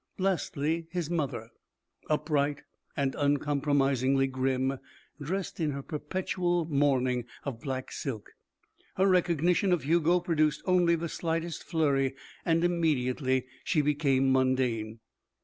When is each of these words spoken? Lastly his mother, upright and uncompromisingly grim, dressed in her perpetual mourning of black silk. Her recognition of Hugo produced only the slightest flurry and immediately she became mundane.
Lastly 0.17 0.87
his 0.89 1.11
mother, 1.11 1.51
upright 2.09 2.63
and 2.97 3.13
uncompromisingly 3.13 4.25
grim, 4.25 4.79
dressed 5.21 5.59
in 5.59 5.69
her 5.73 5.83
perpetual 5.83 6.65
mourning 6.65 7.25
of 7.43 7.59
black 7.61 7.91
silk. 7.91 8.31
Her 8.95 9.05
recognition 9.05 9.71
of 9.71 9.83
Hugo 9.83 10.19
produced 10.19 10.63
only 10.65 10.95
the 10.95 11.07
slightest 11.07 11.63
flurry 11.63 12.15
and 12.43 12.63
immediately 12.63 13.45
she 13.63 13.83
became 13.83 14.31
mundane. 14.31 15.01